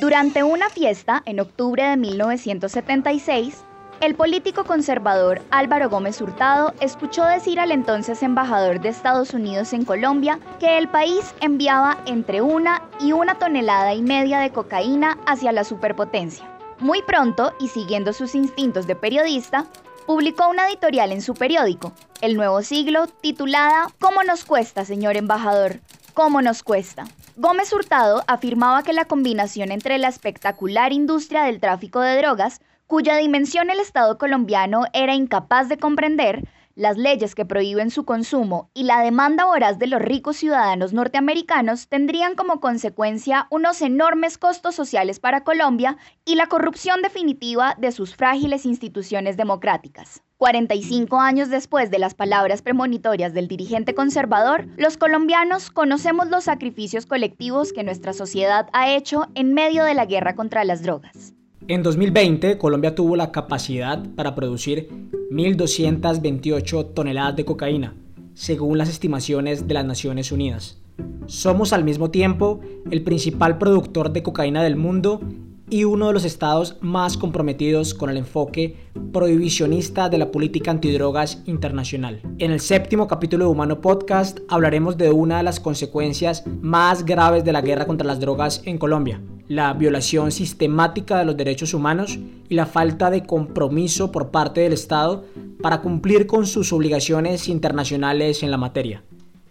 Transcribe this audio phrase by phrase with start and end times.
[0.00, 3.62] Durante una fiesta en octubre de 1976,
[4.00, 9.84] el político conservador Álvaro Gómez Hurtado escuchó decir al entonces embajador de Estados Unidos en
[9.84, 15.52] Colombia que el país enviaba entre una y una tonelada y media de cocaína hacia
[15.52, 16.44] la superpotencia.
[16.80, 19.66] Muy pronto, y siguiendo sus instintos de periodista,
[20.06, 25.80] publicó una editorial en su periódico, El Nuevo Siglo, titulada ¿Cómo nos cuesta, señor embajador?
[26.14, 27.06] ¿Cómo nos cuesta?
[27.36, 33.16] Gómez Hurtado afirmaba que la combinación entre la espectacular industria del tráfico de drogas cuya
[33.16, 38.82] dimensión el Estado colombiano era incapaz de comprender, las leyes que prohíben su consumo y
[38.82, 45.20] la demanda voraz de los ricos ciudadanos norteamericanos tendrían como consecuencia unos enormes costos sociales
[45.20, 50.22] para Colombia y la corrupción definitiva de sus frágiles instituciones democráticas.
[50.38, 57.06] 45 años después de las palabras premonitorias del dirigente conservador, los colombianos conocemos los sacrificios
[57.06, 61.34] colectivos que nuestra sociedad ha hecho en medio de la guerra contra las drogas.
[61.66, 64.88] En 2020, Colombia tuvo la capacidad para producir
[65.30, 67.94] 1.228 toneladas de cocaína,
[68.34, 70.78] según las estimaciones de las Naciones Unidas.
[71.24, 72.60] Somos al mismo tiempo
[72.90, 75.22] el principal productor de cocaína del mundo
[75.70, 78.76] y uno de los estados más comprometidos con el enfoque
[79.12, 82.20] prohibicionista de la política antidrogas internacional.
[82.38, 87.44] En el séptimo capítulo de Humano Podcast hablaremos de una de las consecuencias más graves
[87.44, 92.18] de la guerra contra las drogas en Colombia, la violación sistemática de los derechos humanos
[92.48, 95.24] y la falta de compromiso por parte del Estado
[95.62, 99.02] para cumplir con sus obligaciones internacionales en la materia.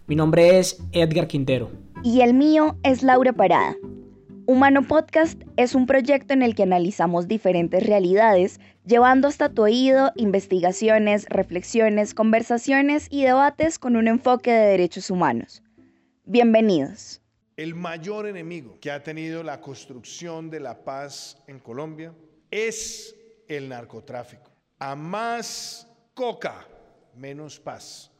[0.06, 1.70] Mi nombre es Edgar Quintero.
[2.02, 3.76] Y el mío es Laura Parada.
[4.46, 10.12] Humano Podcast es un proyecto en el que analizamos diferentes realidades, llevando hasta tu oído
[10.16, 15.62] investigaciones, reflexiones, conversaciones y debates con un enfoque de derechos humanos.
[16.26, 17.22] Bienvenidos.
[17.56, 22.12] El mayor enemigo que ha tenido la construcción de la paz en Colombia
[22.50, 23.16] es
[23.48, 24.50] el narcotráfico.
[24.78, 26.68] A más coca,
[27.16, 28.12] menos paz,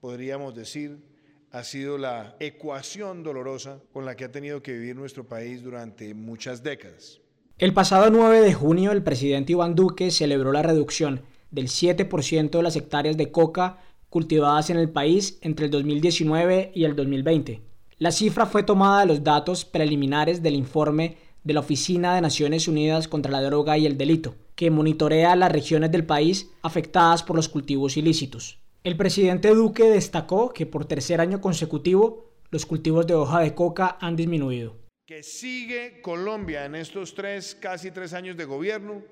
[0.00, 1.02] podríamos decir,
[1.52, 6.14] ha sido la ecuación dolorosa con la que ha tenido que vivir nuestro país durante
[6.14, 7.20] muchas décadas.
[7.58, 11.20] El pasado 9 de junio, el presidente Iván Duque celebró la reducción
[11.50, 16.84] del 7% de las hectáreas de coca cultivadas en el país entre el 2019 y
[16.84, 17.60] el 2020.
[17.98, 22.66] La cifra fue tomada de los datos preliminares del informe de la Oficina de Naciones
[22.66, 27.36] Unidas contra la Droga y el Delito, que monitorea las regiones del país afectadas por
[27.36, 28.61] los cultivos ilícitos.
[28.84, 33.96] El presidente Duque destacó que por tercer año consecutivo los cultivos de hoja de coca
[34.00, 34.76] han disminuido.
[35.06, 39.04] Que sigue Colombia en estos tres, casi tres años de gobierno,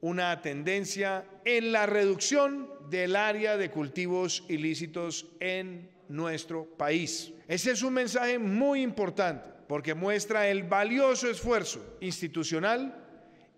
[0.00, 7.34] una tendencia en la reducción del área de cultivos ilícitos en nuestro país.
[7.48, 13.04] Ese es un mensaje muy importante porque muestra el valioso esfuerzo institucional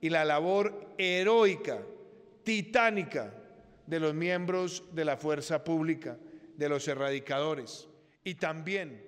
[0.00, 1.80] y la labor heroica,
[2.42, 3.32] titánica
[3.86, 6.18] de los miembros de la fuerza pública,
[6.56, 7.88] de los erradicadores
[8.24, 9.02] y también...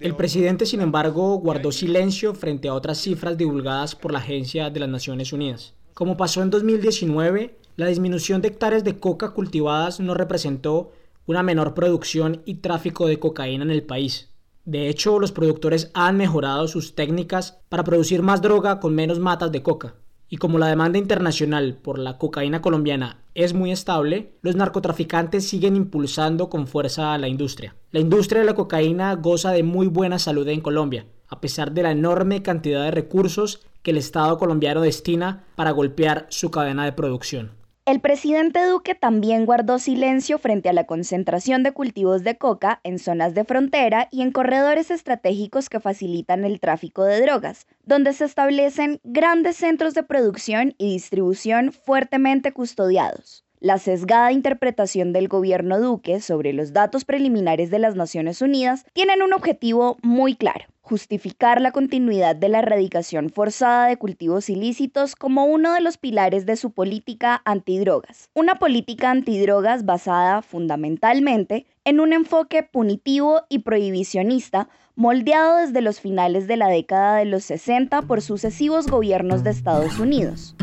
[0.00, 4.78] El presidente, sin embargo, guardó silencio frente a otras cifras divulgadas por la Agencia de
[4.78, 5.74] las Naciones Unidas.
[5.92, 10.92] Como pasó en 2019, la disminución de hectáreas de coca cultivadas no representó
[11.26, 14.30] una menor producción y tráfico de cocaína en el país.
[14.64, 19.50] De hecho, los productores han mejorado sus técnicas para producir más droga con menos matas
[19.50, 19.94] de coca.
[20.28, 25.76] Y como la demanda internacional por la cocaína colombiana es muy estable, los narcotraficantes siguen
[25.76, 27.76] impulsando con fuerza a la industria.
[27.92, 31.84] La industria de la cocaína goza de muy buena salud en Colombia, a pesar de
[31.84, 36.92] la enorme cantidad de recursos que el Estado colombiano destina para golpear su cadena de
[36.92, 37.52] producción.
[37.88, 42.98] El presidente Duque también guardó silencio frente a la concentración de cultivos de coca en
[42.98, 48.26] zonas de frontera y en corredores estratégicos que facilitan el tráfico de drogas, donde se
[48.26, 53.46] establecen grandes centros de producción y distribución fuertemente custodiados.
[53.58, 59.22] La sesgada interpretación del gobierno Duque sobre los datos preliminares de las Naciones Unidas tienen
[59.22, 65.44] un objetivo muy claro justificar la continuidad de la erradicación forzada de cultivos ilícitos como
[65.44, 68.30] uno de los pilares de su política antidrogas.
[68.32, 76.46] Una política antidrogas basada fundamentalmente en un enfoque punitivo y prohibicionista moldeado desde los finales
[76.48, 80.56] de la década de los 60 por sucesivos gobiernos de Estados Unidos.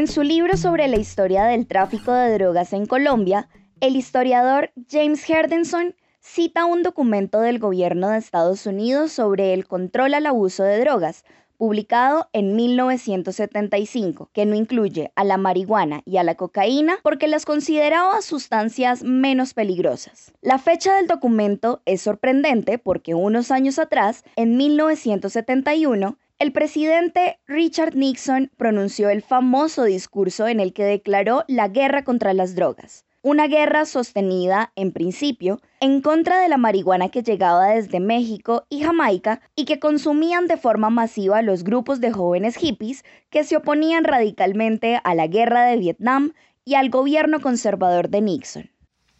[0.00, 3.50] En su libro sobre la historia del tráfico de drogas en Colombia,
[3.80, 10.14] el historiador James Herdenson cita un documento del gobierno de Estados Unidos sobre el control
[10.14, 11.26] al abuso de drogas,
[11.58, 17.44] publicado en 1975, que no incluye a la marihuana y a la cocaína porque las
[17.44, 20.32] consideraba sustancias menos peligrosas.
[20.40, 27.94] La fecha del documento es sorprendente porque unos años atrás, en 1971, el presidente Richard
[27.94, 33.04] Nixon pronunció el famoso discurso en el que declaró la guerra contra las drogas.
[33.20, 38.80] Una guerra sostenida, en principio, en contra de la marihuana que llegaba desde México y
[38.82, 44.04] Jamaica y que consumían de forma masiva los grupos de jóvenes hippies que se oponían
[44.04, 46.32] radicalmente a la guerra de Vietnam
[46.64, 48.70] y al gobierno conservador de Nixon.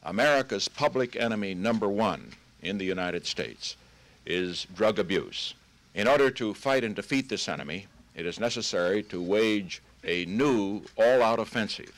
[0.01, 2.31] America's public enemy number one
[2.63, 3.77] in the United States
[4.25, 5.55] is drug abuse.
[5.95, 10.83] In order to fight and defeat this enemy, it is necessary to wage a new
[10.97, 11.93] all-out offensive.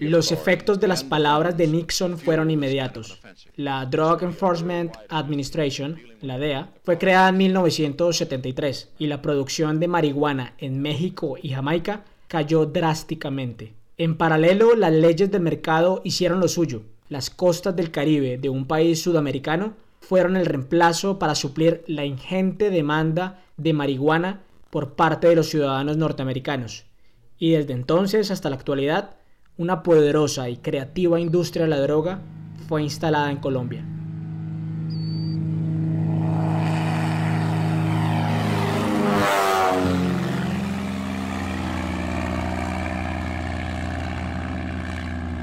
[0.00, 3.18] Los efectos de las palabras de Nixon fueron inmediatos.
[3.56, 10.54] La Drug Enforcement Administration, la DEA, fue creada en 1973 y la producción de marihuana
[10.58, 13.72] en México y Jamaica cayó drásticamente.
[13.96, 16.82] En paralelo, las leyes del mercado hicieron lo suyo.
[17.08, 22.70] Las costas del Caribe de un país sudamericano fueron el reemplazo para suplir la ingente
[22.70, 26.84] demanda de marihuana por parte de los ciudadanos norteamericanos
[27.40, 29.16] y desde entonces hasta la actualidad,
[29.56, 32.20] una poderosa y creativa industria de la droga
[32.68, 33.82] fue instalada en Colombia.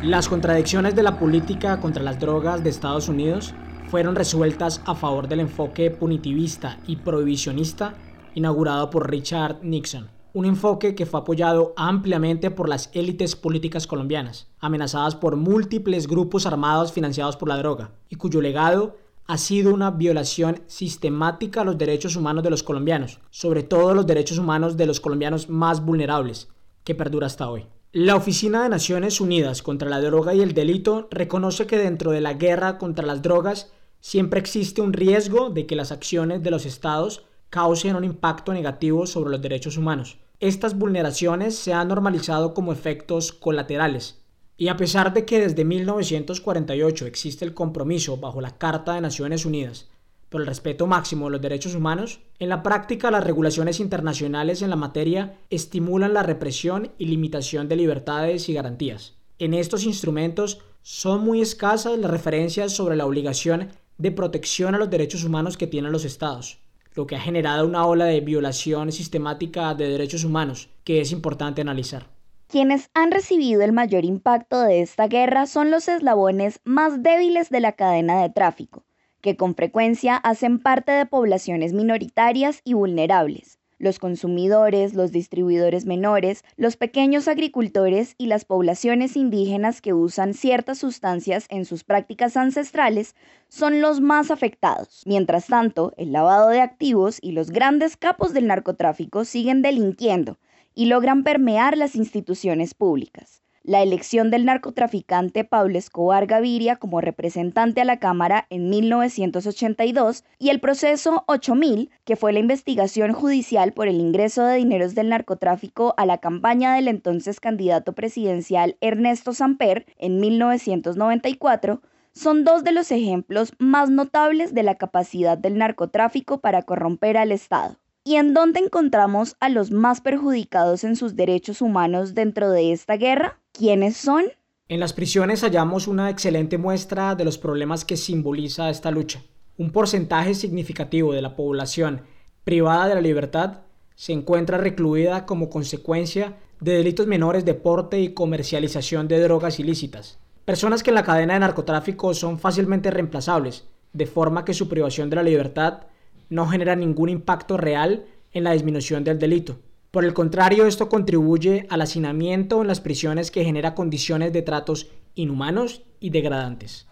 [0.03, 3.55] Las contradicciones de la política contra las drogas de Estados Unidos
[3.89, 7.95] fueron resueltas a favor del enfoque punitivista y prohibicionista
[8.35, 14.45] inaugurado por Richard Nixon un enfoque que fue apoyado ampliamente por las élites políticas colombianas,
[14.59, 19.89] amenazadas por múltiples grupos armados financiados por la droga, y cuyo legado ha sido una
[19.89, 24.85] violación sistemática a los derechos humanos de los colombianos, sobre todo los derechos humanos de
[24.85, 26.49] los colombianos más vulnerables,
[26.83, 27.65] que perdura hasta hoy.
[27.91, 32.21] La Oficina de Naciones Unidas contra la Droga y el Delito reconoce que dentro de
[32.21, 36.65] la guerra contra las drogas siempre existe un riesgo de que las acciones de los
[36.65, 42.71] estados causen un impacto negativo sobre los derechos humanos, estas vulneraciones se han normalizado como
[42.71, 44.21] efectos colaterales.
[44.55, 49.45] Y a pesar de que desde 1948 existe el compromiso bajo la Carta de Naciones
[49.45, 49.89] Unidas
[50.29, 54.69] por el respeto máximo de los derechos humanos, en la práctica las regulaciones internacionales en
[54.69, 59.15] la materia estimulan la represión y limitación de libertades y garantías.
[59.39, 64.89] En estos instrumentos son muy escasas las referencias sobre la obligación de protección a los
[64.89, 66.59] derechos humanos que tienen los estados
[66.97, 71.61] lo que ha generado una ola de violación sistemática de derechos humanos que es importante
[71.61, 72.07] analizar.
[72.47, 77.59] Quienes han recibido el mayor impacto de esta guerra son los eslabones más débiles de
[77.59, 78.83] la cadena de tráfico,
[79.21, 86.43] que con frecuencia hacen parte de poblaciones minoritarias y vulnerables, los consumidores, los distribuidores menores,
[86.55, 93.15] los pequeños agricultores y las poblaciones indígenas que usan ciertas sustancias en sus prácticas ancestrales
[93.49, 95.03] son los más afectados.
[95.05, 100.37] Mientras tanto, el lavado de activos y los grandes capos del narcotráfico siguen delinquiendo
[100.73, 107.81] y logran permear las instituciones públicas la elección del narcotraficante Pablo Escobar Gaviria como representante
[107.81, 113.89] a la Cámara en 1982 y el proceso 8000, que fue la investigación judicial por
[113.89, 119.85] el ingreso de dineros del narcotráfico a la campaña del entonces candidato presidencial Ernesto Samper
[119.97, 121.81] en 1994,
[122.13, 127.33] son dos de los ejemplos más notables de la capacidad del narcotráfico para corromper al
[127.33, 127.75] Estado.
[128.05, 132.95] ¿Y en dónde encontramos a los más perjudicados en sus derechos humanos dentro de esta
[132.95, 133.41] guerra?
[133.57, 134.25] ¿Quiénes son?
[134.69, 139.23] En las prisiones hallamos una excelente muestra de los problemas que simboliza esta lucha.
[139.57, 142.01] Un porcentaje significativo de la población
[142.43, 143.61] privada de la libertad
[143.95, 150.19] se encuentra recluida como consecuencia de delitos menores de porte y comercialización de drogas ilícitas.
[150.45, 155.09] Personas que en la cadena de narcotráfico son fácilmente reemplazables, de forma que su privación
[155.09, 155.87] de la libertad
[156.29, 159.57] no genera ningún impacto real en la disminución del delito.
[159.97, 164.91] Por el contrario, esto contribuye al hacinamiento en las prisiones que genera condiciones de tratos
[165.15, 166.85] inhumanos y degradantes.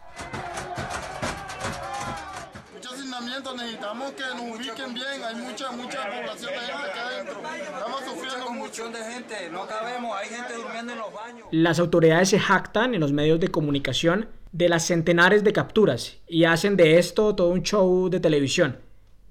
[2.73, 7.41] Mucho hacinamiento, necesitamos que nos ubiquen bien, hay mucha, mucha población de gente acá adentro.
[7.77, 11.47] Estamos sufriendo mucho de gente, no cabemos, hay gente durmiendo en los baños.
[11.51, 16.45] Las autoridades se jactan en los medios de comunicación de las centenares de capturas y
[16.45, 18.79] hacen de esto todo un show de televisión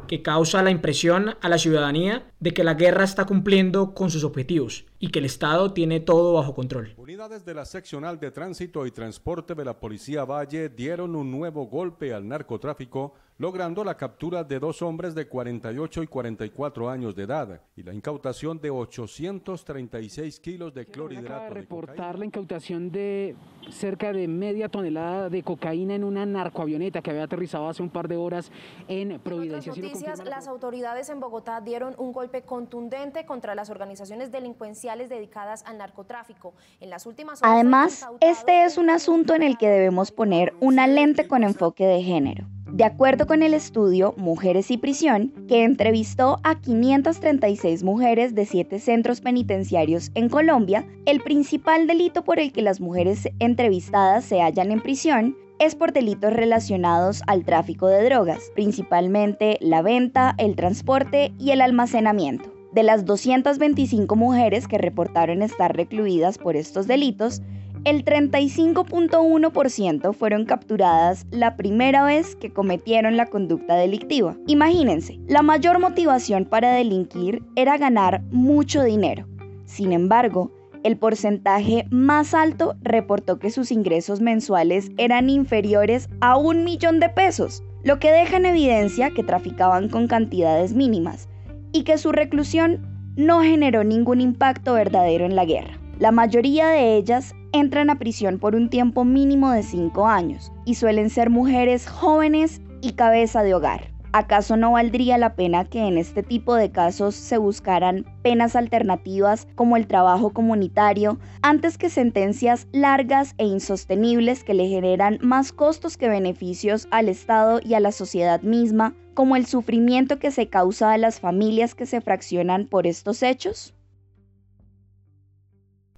[0.06, 4.24] que causa la impresión a la ciudadanía de que la guerra está cumpliendo con sus
[4.24, 6.94] objetivos y que el Estado tiene todo bajo control.
[6.96, 11.66] Unidades de la seccional de tránsito y transporte de la Policía Valle dieron un nuevo
[11.66, 17.24] golpe al narcotráfico logrando la captura de dos hombres de 48 y 44 años de
[17.24, 21.34] edad y la incautación de 836 kilos de clorhidrato.
[21.34, 23.34] Acaba de reportar la incautación de
[23.70, 28.06] cerca de media tonelada de cocaína en una narcoavioneta que había aterrizado hace un par
[28.06, 28.52] de horas
[28.86, 29.72] en Providencia.
[29.72, 35.64] En noticias, las autoridades en Bogotá dieron un golpe contundente contra las organizaciones delincuenciales dedicadas
[35.66, 36.54] al narcotráfico.
[36.80, 41.26] En las últimas Además, este es un asunto en el que debemos poner una lente
[41.26, 42.46] con enfoque de género.
[42.74, 48.78] De acuerdo con el estudio Mujeres y Prisión, que entrevistó a 536 mujeres de siete
[48.78, 54.72] centros penitenciarios en Colombia, el principal delito por el que las mujeres entrevistadas se hallan
[54.72, 61.32] en prisión es por delitos relacionados al tráfico de drogas, principalmente la venta, el transporte
[61.38, 62.52] y el almacenamiento.
[62.72, 67.40] De las 225 mujeres que reportaron estar recluidas por estos delitos,
[67.84, 74.36] el 35.1% fueron capturadas la primera vez que cometieron la conducta delictiva.
[74.46, 79.26] Imagínense, la mayor motivación para delinquir era ganar mucho dinero.
[79.66, 80.50] Sin embargo,
[80.82, 87.08] el porcentaje más alto reportó que sus ingresos mensuales eran inferiores a un millón de
[87.08, 91.28] pesos, lo que deja en evidencia que traficaban con cantidades mínimas
[91.72, 92.86] y que su reclusión
[93.16, 95.83] no generó ningún impacto verdadero en la guerra.
[96.00, 100.74] La mayoría de ellas entran a prisión por un tiempo mínimo de 5 años y
[100.74, 103.94] suelen ser mujeres jóvenes y cabeza de hogar.
[104.12, 109.46] ¿Acaso no valdría la pena que en este tipo de casos se buscaran penas alternativas
[109.54, 115.96] como el trabajo comunitario antes que sentencias largas e insostenibles que le generan más costos
[115.96, 120.92] que beneficios al Estado y a la sociedad misma, como el sufrimiento que se causa
[120.92, 123.74] a las familias que se fraccionan por estos hechos?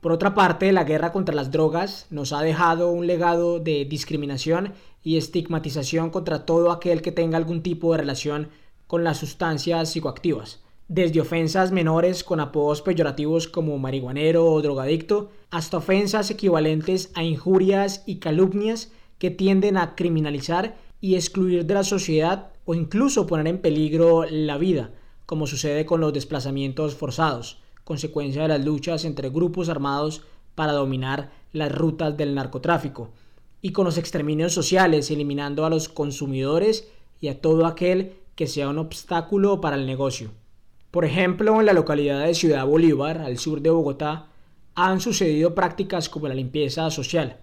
[0.00, 4.74] Por otra parte, la guerra contra las drogas nos ha dejado un legado de discriminación
[5.02, 8.48] y estigmatización contra todo aquel que tenga algún tipo de relación
[8.86, 10.60] con las sustancias psicoactivas.
[10.88, 18.04] Desde ofensas menores con apodos peyorativos como marihuanero o drogadicto, hasta ofensas equivalentes a injurias
[18.06, 23.58] y calumnias que tienden a criminalizar y excluir de la sociedad o incluso poner en
[23.58, 24.92] peligro la vida,
[25.24, 30.22] como sucede con los desplazamientos forzados consecuencia de las luchas entre grupos armados
[30.56, 33.10] para dominar las rutas del narcotráfico,
[33.62, 36.90] y con los exterminios sociales, eliminando a los consumidores
[37.20, 40.32] y a todo aquel que sea un obstáculo para el negocio.
[40.90, 44.30] Por ejemplo, en la localidad de Ciudad Bolívar, al sur de Bogotá,
[44.74, 47.36] han sucedido prácticas como la limpieza social.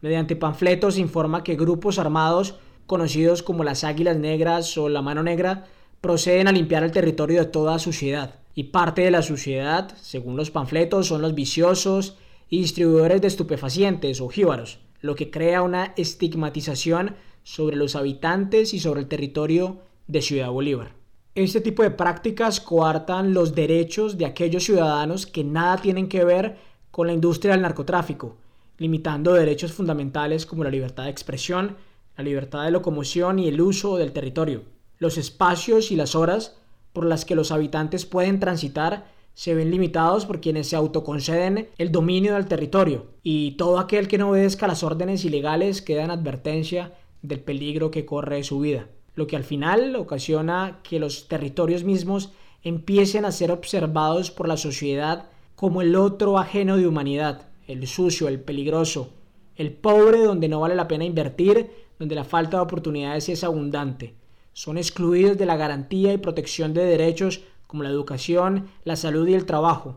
[0.00, 2.54] Mediante panfletos se informa que grupos armados,
[2.86, 5.66] conocidos como las Águilas Negras o la Mano Negra,
[6.00, 8.36] proceden a limpiar el territorio de toda suciedad.
[8.54, 12.16] Y parte de la suciedad, según los panfletos, son los viciosos
[12.48, 18.80] y distribuidores de estupefacientes o jíbaros, lo que crea una estigmatización sobre los habitantes y
[18.80, 19.78] sobre el territorio
[20.08, 20.92] de Ciudad Bolívar.
[21.34, 26.56] Este tipo de prácticas coartan los derechos de aquellos ciudadanos que nada tienen que ver
[26.90, 28.36] con la industria del narcotráfico,
[28.78, 31.76] limitando derechos fundamentales como la libertad de expresión,
[32.16, 34.64] la libertad de locomoción y el uso del territorio.
[35.00, 36.58] Los espacios y las horas
[36.92, 41.90] por las que los habitantes pueden transitar se ven limitados por quienes se autoconceden el
[41.90, 46.92] dominio del territorio y todo aquel que no obedezca las órdenes ilegales queda en advertencia
[47.22, 52.32] del peligro que corre su vida, lo que al final ocasiona que los territorios mismos
[52.62, 58.28] empiecen a ser observados por la sociedad como el otro ajeno de humanidad, el sucio,
[58.28, 59.14] el peligroso,
[59.56, 64.19] el pobre donde no vale la pena invertir, donde la falta de oportunidades es abundante
[64.60, 69.32] son excluidos de la garantía y protección de derechos como la educación, la salud y
[69.32, 69.96] el trabajo,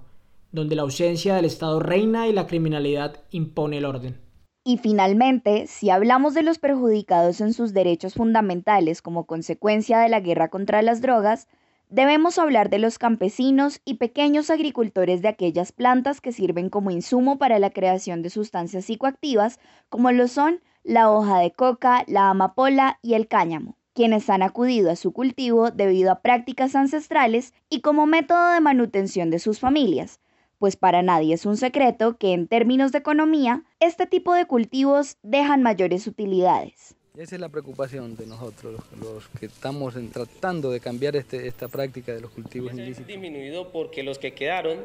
[0.53, 4.22] donde la ausencia del Estado reina y la criminalidad impone el orden.
[4.63, 10.22] Y finalmente, si hablamos de los perjudicados en sus derechos fundamentales como consecuencia de la
[10.22, 11.50] guerra contra las drogas,
[11.89, 17.38] debemos hablar de los campesinos y pequeños agricultores de aquellas plantas que sirven como insumo
[17.38, 22.98] para la creación de sustancias psicoactivas, como lo son la hoja de coca, la amapola
[23.01, 28.06] y el cáñamo quienes han acudido a su cultivo debido a prácticas ancestrales y como
[28.06, 30.20] método de manutención de sus familias,
[30.60, 35.18] pues para nadie es un secreto que en términos de economía, este tipo de cultivos
[35.22, 36.96] dejan mayores utilidades.
[37.18, 42.12] Esa es la preocupación de nosotros, los, que estamos tratando de cambiar este, esta práctica
[42.12, 43.06] de los cultivos ilícitos.
[43.06, 44.80] disminuido porque los que quedaron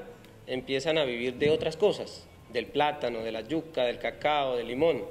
[0.47, 5.05] empiezan a vivir de otras cosas, del plátano, de la yuca, del cacao, del limón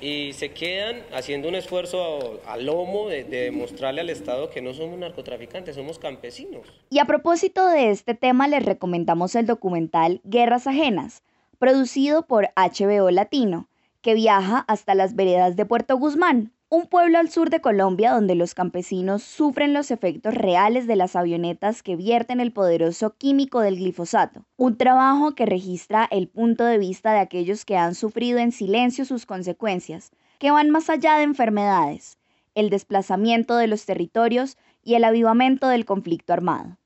[0.00, 4.74] y se quedan haciendo un esfuerzo a, lomo de, de, demostrarle al Estado que no
[4.74, 6.66] somos narcotraficantes, somos campesinos.
[6.90, 11.22] Y a propósito de este tema, les recomendamos el documental Guerras Ajenas,
[11.58, 13.68] producido por HBO Latino,
[14.00, 18.34] que viaja hasta las veredas de Puerto Guzmán, un pueblo al sur de Colombia donde
[18.34, 23.76] los campesinos sufren los efectos reales de las avionetas que vierten el poderoso químico del
[23.76, 28.52] glifosato, un trabajo que registra el punto de vista de aquellos que han sufrido en
[28.52, 32.18] silencio sus consecuencias, que van más allá de enfermedades,
[32.54, 36.77] el desplazamiento de los territorios y el avivamiento del conflicto armado.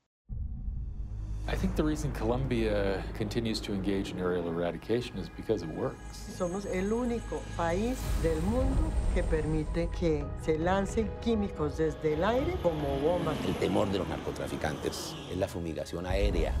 [1.45, 5.97] I think the reason Colombia continues to engage in aerial eradication is because it works.
[6.37, 12.55] Somos el único país del mundo que permite que se lancen químicos desde el aire
[12.63, 13.35] como bombas.
[13.45, 16.53] El temor de los narcotraficantes es la fumigación aérea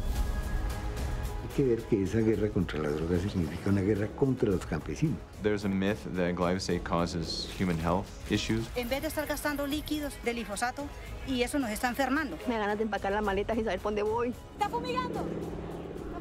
[1.55, 5.17] que ver que esa guerra contra la droga significa una guerra contra los campesinos.
[5.41, 8.67] There's a myth that glyphosate causes human health issues.
[8.75, 10.83] En vez de estar gastando líquidos de glifosato
[11.27, 12.37] y eso nos está enfermando.
[12.47, 14.33] Me ganas de empacar las maletas y saber por dónde voy.
[14.53, 15.25] ¡Está fumigando!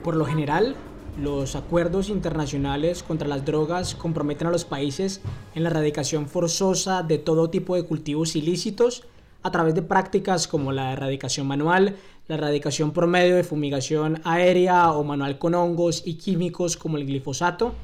[0.05, 0.77] Por lo general,
[1.19, 5.21] los acuerdos internacionales contra las drogas comprometen a los países
[5.55, 9.05] en la erradicación forzosa de todo tipo de cultivos ilícitos
[9.43, 11.97] a través de prácticas como la erradicación manual,
[12.29, 17.07] la erradicación por medio de fumigación aérea o manual con hongos y químicos como el
[17.07, 17.75] glifosato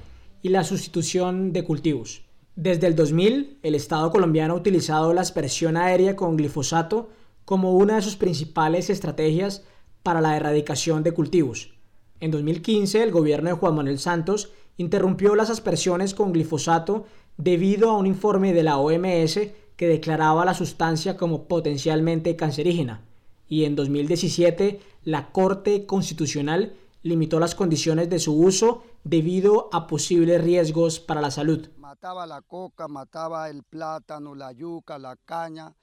[0.43, 2.23] y la sustitución de cultivos.
[2.55, 7.09] Desde el 2000, el Estado colombiano ha utilizado la aspersión aérea con glifosato
[7.45, 9.65] como una de sus principales estrategias
[10.03, 11.75] para la erradicación de cultivos.
[12.21, 17.97] En 2015, el gobierno de Juan Manuel Santos interrumpió las aspersiones con glifosato debido a
[17.97, 19.41] un informe de la OMS
[19.77, 23.08] que declaraba la sustancia como potencialmente cancerígena
[23.49, 30.43] y en 2017 la Corte Constitucional limitó las condiciones de su uso debido a posibles
[30.43, 31.69] riesgos para la salud.
[31.79, 35.75] Mataba la coca, mataba el plátano, la yuca, la caña.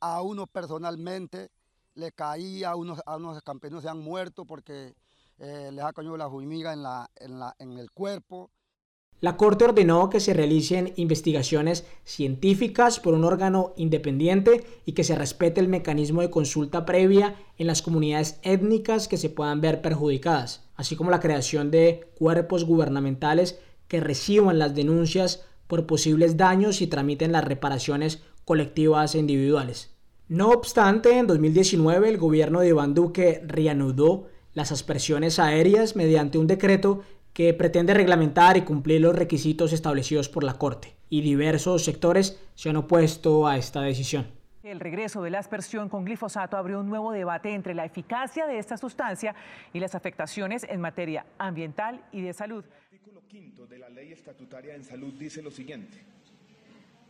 [0.00, 1.50] A uno personalmente
[1.94, 4.94] le caía, a unos, a campesinos se han muerto porque
[5.38, 8.50] eh, les ha caído la huimiga en, la, en, la, en el cuerpo.
[9.24, 15.14] La Corte ordenó que se realicen investigaciones científicas por un órgano independiente y que se
[15.14, 20.68] respete el mecanismo de consulta previa en las comunidades étnicas que se puedan ver perjudicadas,
[20.76, 23.58] así como la creación de cuerpos gubernamentales
[23.88, 29.94] que reciban las denuncias por posibles daños y tramiten las reparaciones colectivas e individuales.
[30.28, 36.46] No obstante, en 2019 el gobierno de Iván Duque reanudó las aspersiones aéreas mediante un
[36.46, 37.00] decreto
[37.34, 42.70] que pretende reglamentar y cumplir los requisitos establecidos por la Corte, y diversos sectores se
[42.70, 44.28] han opuesto a esta decisión.
[44.62, 48.58] El regreso de la aspersión con glifosato abrió un nuevo debate entre la eficacia de
[48.58, 49.34] esta sustancia
[49.72, 52.64] y las afectaciones en materia ambiental y de salud.
[52.64, 55.98] El artículo quinto de la ley estatutaria en salud dice lo siguiente.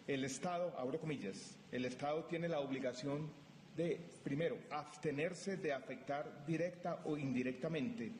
[0.09, 3.31] El Estado, abro comillas, el Estado tiene la obligación
[3.77, 8.11] de, primero, abstenerse de afectar directa o indirectamente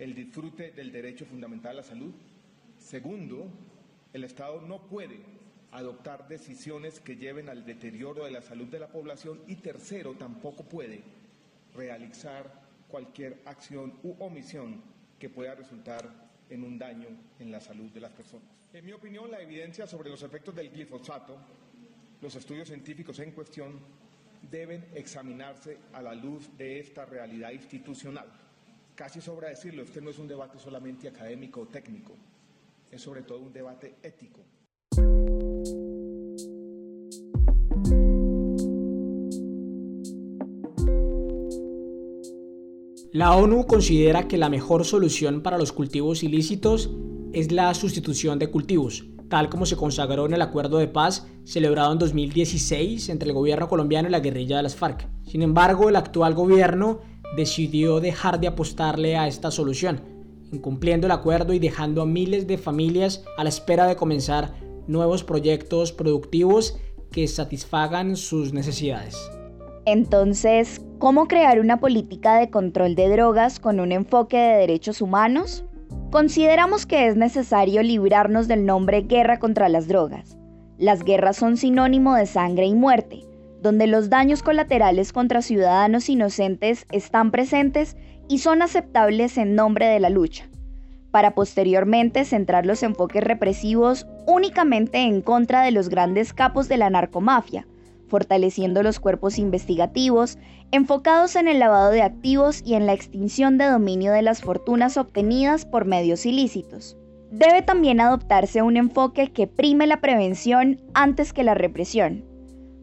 [0.00, 2.12] el disfrute del derecho fundamental a la salud.
[2.78, 3.46] Segundo,
[4.14, 5.20] el Estado no puede
[5.72, 9.42] adoptar decisiones que lleven al deterioro de la salud de la población.
[9.46, 11.02] Y tercero, tampoco puede
[11.74, 12.50] realizar
[12.88, 14.80] cualquier acción u omisión
[15.18, 16.10] que pueda resultar
[16.48, 17.08] en un daño
[17.38, 18.48] en la salud de las personas.
[18.72, 21.36] En mi opinión, la evidencia sobre los efectos del glifosato,
[22.22, 23.78] los estudios científicos en cuestión,
[24.50, 28.49] deben examinarse a la luz de esta realidad institucional
[29.00, 32.12] casi sobra decirlo, este no es un debate solamente académico o técnico,
[32.92, 34.40] es sobre todo un debate ético.
[43.12, 46.90] La ONU considera que la mejor solución para los cultivos ilícitos
[47.32, 51.90] es la sustitución de cultivos, tal como se consagró en el acuerdo de paz celebrado
[51.92, 55.08] en 2016 entre el gobierno colombiano y la guerrilla de las FARC.
[55.24, 57.00] Sin embargo, el actual gobierno
[57.36, 60.02] decidió dejar de apostarle a esta solución,
[60.52, 64.54] incumpliendo el acuerdo y dejando a miles de familias a la espera de comenzar
[64.86, 66.78] nuevos proyectos productivos
[67.12, 69.16] que satisfagan sus necesidades.
[69.86, 75.64] Entonces, ¿cómo crear una política de control de drogas con un enfoque de derechos humanos?
[76.10, 80.36] Consideramos que es necesario librarnos del nombre guerra contra las drogas.
[80.76, 83.24] Las guerras son sinónimo de sangre y muerte,
[83.62, 87.96] donde los daños colaterales contra ciudadanos inocentes están presentes
[88.28, 90.48] y son aceptables en nombre de la lucha,
[91.10, 96.90] para posteriormente centrar los enfoques represivos únicamente en contra de los grandes capos de la
[96.90, 97.66] narcomafia,
[98.08, 100.38] fortaleciendo los cuerpos investigativos,
[100.72, 104.96] enfocados en el lavado de activos y en la extinción de dominio de las fortunas
[104.96, 106.96] obtenidas por medios ilícitos.
[107.30, 112.24] Debe también adoptarse un enfoque que prime la prevención antes que la represión,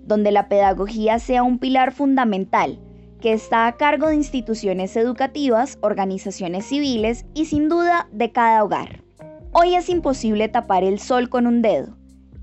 [0.07, 2.79] donde la pedagogía sea un pilar fundamental
[3.21, 9.03] que está a cargo de instituciones educativas, organizaciones civiles y sin duda de cada hogar.
[9.51, 11.97] Hoy es imposible tapar el sol con un dedo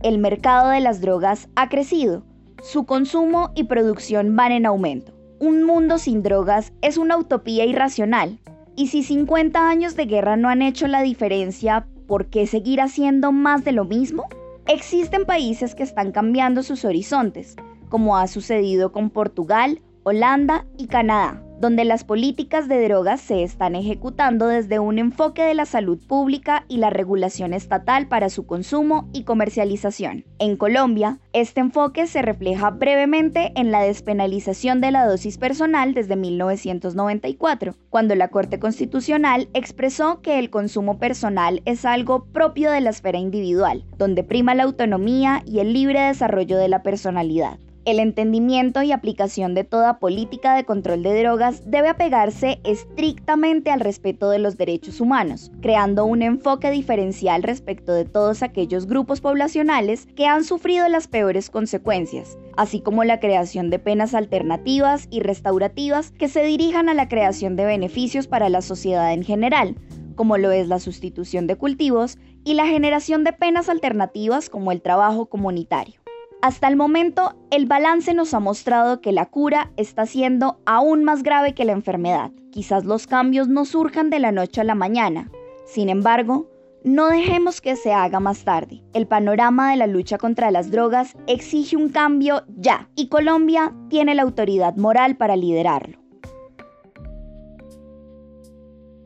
[0.05, 2.25] el mercado de las drogas ha crecido,
[2.63, 5.15] su consumo y producción van en aumento.
[5.41, 8.39] Un mundo sin drogas es una utopía irracional,
[8.77, 13.33] y si 50 años de guerra no han hecho la diferencia, ¿por qué seguir haciendo
[13.33, 14.25] más de lo mismo?
[14.67, 17.57] Existen países que están cambiando sus horizontes,
[17.91, 23.75] como ha sucedido con Portugal, Holanda y Canadá donde las políticas de drogas se están
[23.75, 29.09] ejecutando desde un enfoque de la salud pública y la regulación estatal para su consumo
[29.15, 30.27] y comercialización.
[30.39, 36.17] En Colombia, este enfoque se refleja brevemente en la despenalización de la dosis personal desde
[36.17, 42.91] 1994, cuando la Corte Constitucional expresó que el consumo personal es algo propio de la
[42.91, 47.59] esfera individual, donde prima la autonomía y el libre desarrollo de la personalidad.
[47.85, 53.81] El entendimiento y aplicación de toda política de control de drogas debe apegarse estrictamente al
[53.81, 60.07] respeto de los derechos humanos, creando un enfoque diferencial respecto de todos aquellos grupos poblacionales
[60.17, 66.11] que han sufrido las peores consecuencias, así como la creación de penas alternativas y restaurativas
[66.13, 69.77] que se dirijan a la creación de beneficios para la sociedad en general,
[70.17, 74.81] como lo es la sustitución de cultivos y la generación de penas alternativas como el
[74.81, 76.04] trabajo comunitario.
[76.45, 81.23] Hasta el momento, el balance nos ha mostrado que la cura está siendo aún más
[81.23, 82.33] grave que la enfermedad.
[82.53, 85.31] Quizás los cambios no surjan de la noche a la mañana.
[85.65, 86.51] Sin embargo,
[86.85, 88.83] no dejemos que se haga más tarde.
[88.93, 94.15] El panorama de la lucha contra las drogas exige un cambio ya y Colombia tiene
[94.15, 95.97] la autoridad moral para liderarlo.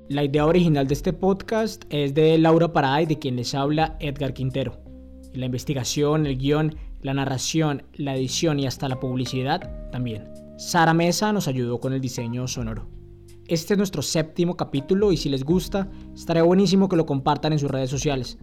[0.09, 3.96] La idea original de este podcast es de Laura Parada y de quien les habla
[4.01, 4.72] Edgar Quintero.
[5.35, 10.24] La investigación, el guion la narración, la edición y hasta la publicidad también.
[10.56, 12.88] Sara Mesa nos ayudó con el diseño sonoro.
[13.46, 17.58] Este es nuestro séptimo capítulo y si les gusta, estaría buenísimo que lo compartan en
[17.58, 18.38] sus redes sociales.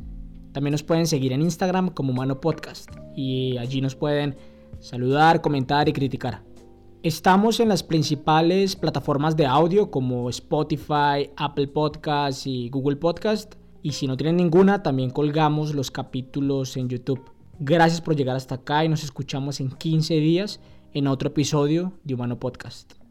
[0.52, 4.36] También nos pueden seguir en Instagram como Humano Podcast y allí nos pueden
[4.80, 6.44] saludar, comentar y criticar.
[7.04, 13.56] Estamos en las principales plataformas de audio como Spotify, Apple Podcasts y Google Podcast.
[13.84, 17.35] Y si no tienen ninguna, también colgamos los capítulos en YouTube.
[17.60, 20.60] Gracias por llegar hasta acá y nos escuchamos en 15 días
[20.94, 23.05] en otro episodio de Humano Podcast.